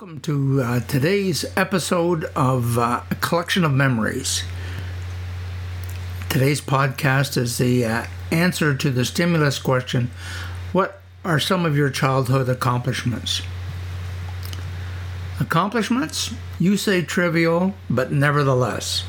[0.00, 4.44] Welcome to uh, today's episode of uh, A Collection of Memories.
[6.30, 10.10] Today's podcast is the uh, answer to the stimulus question
[10.72, 13.42] What are some of your childhood accomplishments?
[15.38, 16.32] Accomplishments?
[16.58, 19.04] You say trivial, but nevertheless.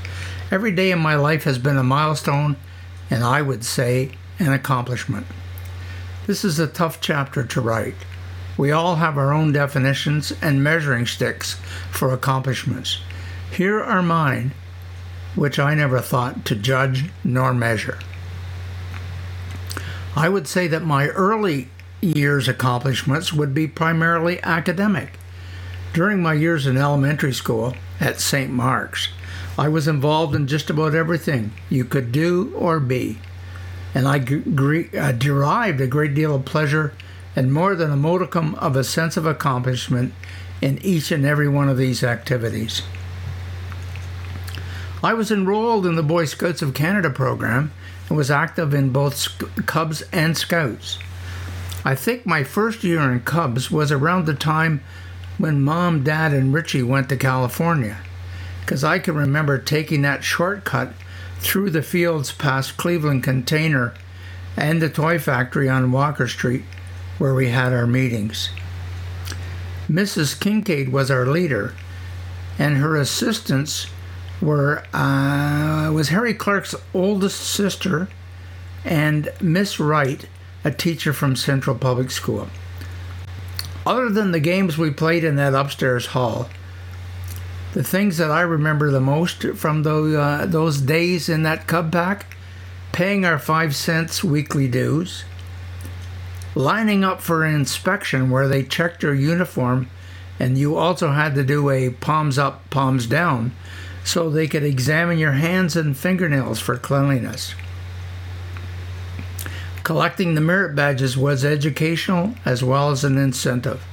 [0.51, 2.57] Every day in my life has been a milestone,
[3.09, 5.27] and I would say an accomplishment.
[6.27, 7.95] This is a tough chapter to write.
[8.57, 11.53] We all have our own definitions and measuring sticks
[11.91, 12.99] for accomplishments.
[13.51, 14.51] Here are mine,
[15.35, 17.99] which I never thought to judge nor measure.
[20.15, 21.69] I would say that my early
[22.01, 25.17] years' accomplishments would be primarily academic.
[25.93, 28.51] During my years in elementary school at St.
[28.51, 29.09] Mark's,
[29.57, 33.19] I was involved in just about everything you could do or be,
[33.93, 36.93] and I g- uh, derived a great deal of pleasure
[37.35, 40.13] and more than a modicum of a sense of accomplishment
[40.61, 42.81] in each and every one of these activities.
[45.03, 47.71] I was enrolled in the Boy Scouts of Canada program
[48.07, 50.99] and was active in both Cubs and Scouts.
[51.83, 54.83] I think my first year in Cubs was around the time
[55.39, 57.97] when Mom, Dad, and Richie went to California,
[58.59, 60.93] because I can remember taking that shortcut
[61.39, 63.95] through the fields past Cleveland Container
[64.55, 66.63] and the toy factory on Walker Street
[67.21, 68.49] where we had our meetings.
[69.87, 70.39] Mrs.
[70.39, 71.75] Kincaid was our leader,
[72.57, 73.85] and her assistants
[74.41, 78.07] were uh, was Harry Clark's oldest sister
[78.83, 80.27] and Miss Wright,
[80.63, 82.47] a teacher from Central Public School.
[83.85, 86.49] Other than the games we played in that upstairs hall,
[87.73, 91.91] the things that I remember the most from those, uh, those days in that cub
[91.91, 92.35] pack,
[92.91, 95.23] paying our five cents weekly dues,
[96.55, 99.89] lining up for an inspection where they checked your uniform
[100.39, 103.53] and you also had to do a palms up, palms down
[104.03, 107.53] so they could examine your hands and fingernails for cleanliness.
[109.83, 113.83] Collecting the merit badges was educational as well as an incentive.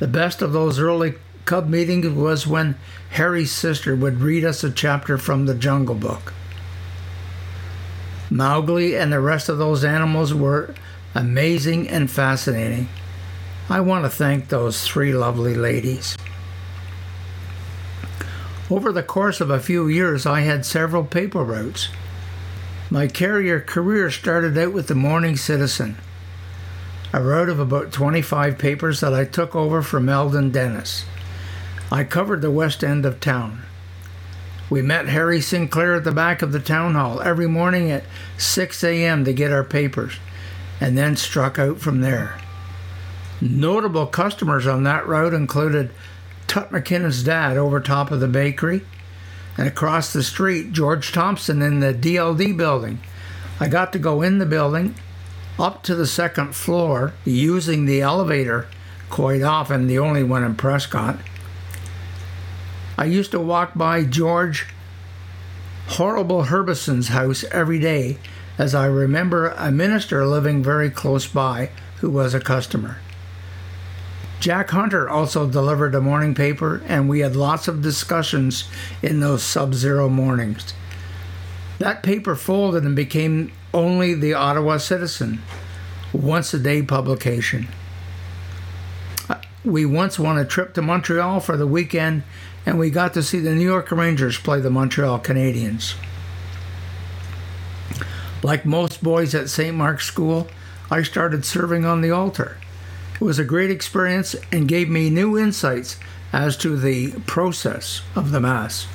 [0.00, 1.14] The best of those early
[1.44, 2.76] Cub meetings was when
[3.10, 6.32] Harry's sister would read us a chapter from the Jungle Book.
[8.30, 10.74] Mowgli and the rest of those animals were
[11.14, 12.88] amazing and fascinating.
[13.68, 16.16] I want to thank those three lovely ladies.
[18.68, 21.88] Over the course of a few years, I had several paper routes.
[22.90, 25.96] My carrier career started out with the Morning Citizen,
[27.12, 31.04] a route of about 25 papers that I took over from Eldon Dennis.
[31.92, 33.62] I covered the west end of town.
[34.68, 38.04] We met Harry Sinclair at the back of the town hall every morning at
[38.38, 39.24] 6 a.m.
[39.24, 40.14] to get our papers
[40.84, 42.38] and then struck out from there.
[43.40, 45.90] Notable customers on that route included
[46.46, 48.82] Tut McKinnon's dad over top of the bakery,
[49.56, 53.00] and across the street, George Thompson in the DLD building.
[53.58, 54.94] I got to go in the building
[55.58, 58.68] up to the second floor using the elevator
[59.08, 61.18] quite often, the only one in Prescott.
[62.98, 64.66] I used to walk by George
[65.86, 68.18] Horrible Herbison's house every day
[68.58, 72.98] as I remember a minister living very close by who was a customer.
[74.40, 78.64] Jack Hunter also delivered a morning paper, and we had lots of discussions
[79.02, 80.74] in those sub zero mornings.
[81.78, 85.40] That paper folded and became only the Ottawa Citizen,
[86.12, 87.68] once a day publication.
[89.64, 92.22] We once won a trip to Montreal for the weekend,
[92.66, 95.94] and we got to see the New York Rangers play the Montreal Canadiens.
[98.44, 99.74] Like most boys at St.
[99.74, 100.48] Mark's School,
[100.90, 102.58] I started serving on the altar.
[103.14, 105.98] It was a great experience and gave me new insights
[106.30, 108.86] as to the process of the Mass.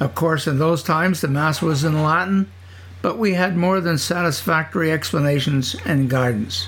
[0.00, 2.50] Of course, in those times, the Mass was in Latin,
[3.02, 6.66] but we had more than satisfactory explanations and guidance.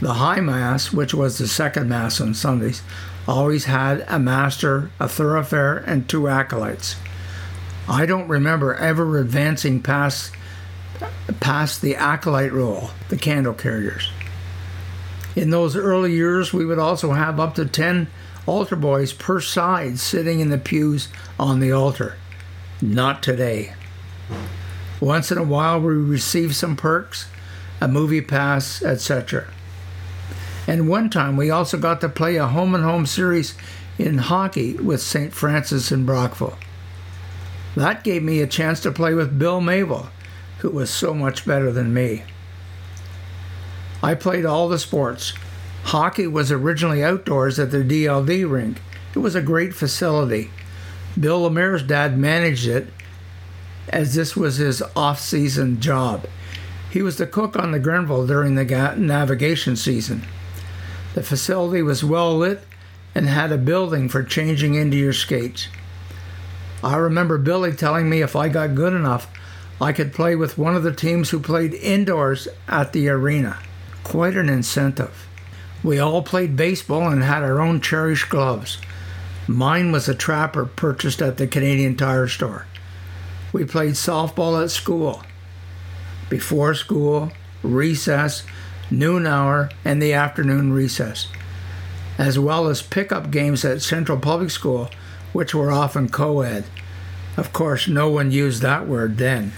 [0.00, 2.80] The High Mass, which was the second Mass on Sundays,
[3.28, 6.96] always had a master, a thurifer, and two acolytes.
[7.88, 10.32] I don't remember ever advancing past
[11.40, 14.10] past the acolyte role, the candle carriers.
[15.34, 18.06] In those early years, we would also have up to 10
[18.46, 21.08] altar boys per side sitting in the pews
[21.38, 22.16] on the altar.
[22.80, 23.74] Not today.
[25.00, 27.28] Once in a while, we received some perks,
[27.80, 29.48] a movie pass, etc.
[30.66, 33.54] And one time, we also got to play a home and home series
[33.98, 35.32] in hockey with St.
[35.32, 36.56] Francis in Brockville.
[37.74, 40.08] That gave me a chance to play with Bill Mabel,
[40.58, 42.24] who was so much better than me.
[44.02, 45.32] I played all the sports
[45.84, 48.80] Hockey was originally outdoors at the DLD rink.
[49.14, 50.50] It was a great facility.
[51.18, 52.88] Bill Lemaire's dad managed it
[53.88, 56.26] as this was his off season job.
[56.90, 60.24] He was the cook on the Grenville during the navigation season.
[61.14, 62.62] The facility was well lit
[63.14, 65.68] and had a building for changing into your skates.
[66.82, 69.28] I remember Billy telling me if I got good enough,
[69.80, 73.58] I could play with one of the teams who played indoors at the arena.
[74.04, 75.26] Quite an incentive.
[75.82, 78.78] We all played baseball and had our own cherished gloves.
[79.48, 82.66] Mine was a trapper purchased at the Canadian Tire store.
[83.52, 85.22] We played softball at school.
[86.28, 87.32] Before school,
[87.62, 88.44] recess,
[88.90, 91.28] noon hour, and the afternoon recess,
[92.18, 94.90] as well as pickup games at Central Public School,
[95.32, 96.64] which were often co ed.
[97.36, 99.52] Of course, no one used that word then.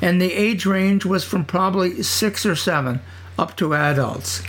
[0.00, 3.00] And the age range was from probably six or seven
[3.38, 4.42] up to adults.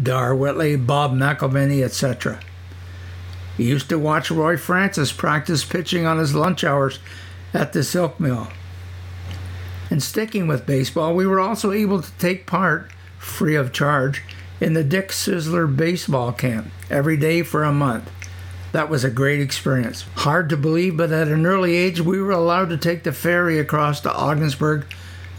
[0.00, 2.40] Dar Whitley, Bob McElveny, etc.
[3.56, 6.98] He used to watch Roy Francis practice pitching on his lunch hours
[7.52, 8.48] at the silk mill.
[9.90, 14.22] And sticking with baseball, we were also able to take part, free of charge,
[14.60, 18.10] in the Dick Sisler baseball camp every day for a month.
[18.74, 20.02] That was a great experience.
[20.16, 23.60] Hard to believe, but at an early age, we were allowed to take the ferry
[23.60, 24.84] across to Ogdensburg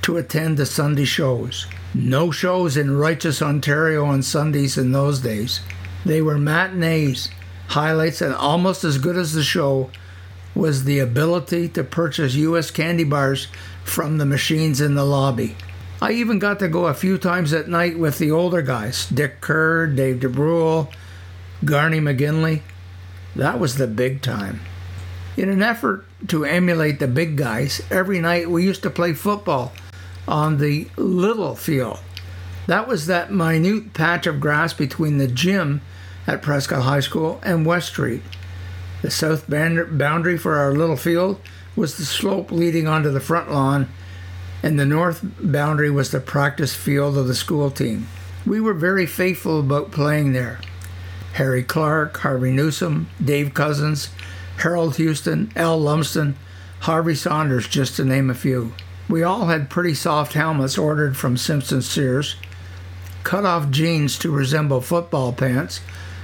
[0.04, 1.68] to attend the Sunday shows.
[1.94, 5.60] No shows in righteous Ontario on Sundays in those days.
[6.06, 7.28] They were matinees,
[7.68, 9.90] highlights, and almost as good as the show
[10.56, 12.72] was the ability to purchase U.S.
[12.72, 13.50] candy bars
[13.84, 15.58] from the machines in the lobby.
[16.02, 19.42] I even got to go a few times at night with the older guys Dick
[19.42, 20.90] Kerr, Dave DeBrule,
[21.66, 22.62] Garney McGinley.
[23.36, 24.62] That was the big time.
[25.38, 29.74] In an effort to emulate the big guys, every night we used to play football
[30.28, 32.00] on the little field.
[32.68, 35.82] That was that minute patch of grass between the gym
[36.26, 38.22] at Prescott High School and West Street.
[39.02, 41.40] The south boundary for our little field
[41.76, 43.90] was the slope leading onto the front lawn,
[44.64, 48.08] and the north boundary was the practice field of the school team.
[48.46, 50.60] We were very faithful about playing there.
[51.36, 54.10] Harry Clark, Harvey Newsom, Dave Cousins,
[54.58, 56.38] Harold Houston, Al Lumsden,
[56.82, 58.72] Harvey Saunders, just to name a few.
[59.10, 62.38] We all had pretty soft helmets ordered from Simpson Sears,
[63.24, 65.82] cut off jeans to resemble football pants,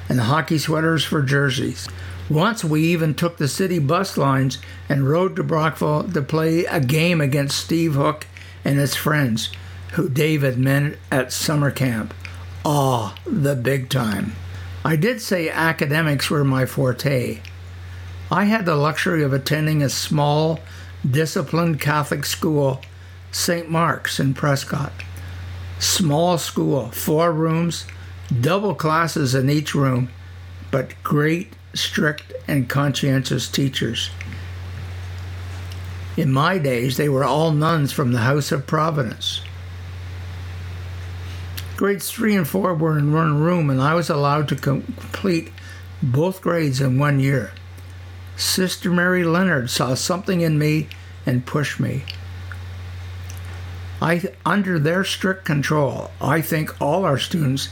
[0.07, 1.89] and hockey sweaters for jerseys.
[2.29, 6.79] Once we even took the city bus lines and rode to Brockville to play a
[6.79, 8.27] game against Steve Hook
[8.63, 9.51] and his friends,
[9.93, 12.13] who Dave had met at summer camp.
[12.63, 14.35] Ah, the big time.
[14.83, 17.39] I did say academics were my forte.
[18.31, 20.59] I had the luxury of attending a small
[21.09, 22.81] disciplined Catholic school,
[23.31, 23.69] St.
[23.69, 24.93] Mark's in Prescott.
[25.77, 27.85] Small school, four rooms,
[28.39, 30.09] double classes in each room,
[30.71, 34.09] but great, strict, and conscientious teachers.
[36.17, 39.41] In my days, they were all nuns from the House of Providence.
[41.81, 45.51] Grades three and four were in one room, and I was allowed to complete
[45.99, 47.53] both grades in one year.
[48.35, 50.89] Sister Mary Leonard saw something in me
[51.25, 52.03] and pushed me.
[53.99, 57.69] I, under their strict control, I think all our students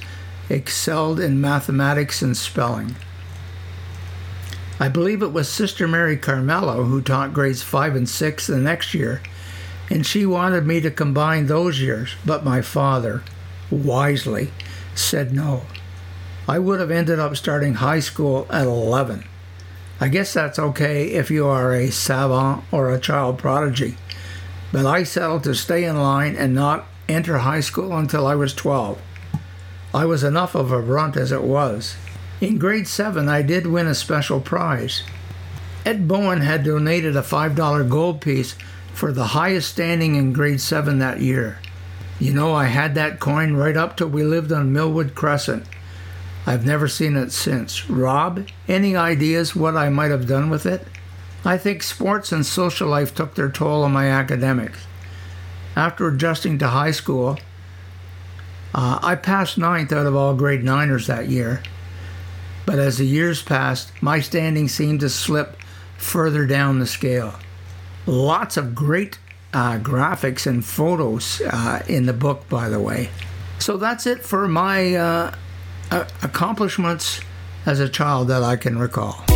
[0.49, 2.95] excelled in mathematics and spelling.
[4.79, 8.95] I believe it was Sister Mary Carmelo who taught grades 5 and 6 the next
[8.95, 9.21] year,
[9.87, 13.21] and she wanted me to combine those years, but my father,
[13.71, 14.51] wisely,
[14.95, 15.63] said no.
[16.47, 19.23] I would have ended up starting high school at 11.
[20.01, 23.97] I guess that's okay if you are a savant or a child prodigy,
[24.71, 28.53] but I settled to stay in line and not enter high school until I was
[28.53, 29.01] 12.
[29.93, 31.95] I was enough of a runt as it was.
[32.39, 35.03] In grade 7, I did win a special prize.
[35.85, 38.55] Ed Bowen had donated a $5 gold piece
[38.93, 41.59] for the highest standing in grade 7 that year.
[42.19, 45.65] You know, I had that coin right up till we lived on Millwood Crescent.
[46.45, 47.89] I've never seen it since.
[47.89, 50.85] Rob, any ideas what I might have done with it?
[51.45, 54.85] I think sports and social life took their toll on my academics.
[55.75, 57.39] After adjusting to high school,
[58.75, 61.63] uh, I passed ninth out of all grade niners that year.
[62.65, 65.55] But as the years passed, my standing seemed to slip
[65.97, 67.35] further down the scale.
[68.05, 69.17] Lots of great
[69.53, 73.09] uh, graphics and photos uh, in the book, by the way.
[73.59, 75.35] So that's it for my uh,
[76.21, 77.21] accomplishments
[77.65, 79.28] as a child that I can recall.